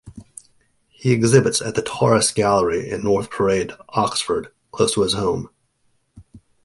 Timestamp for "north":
3.03-3.29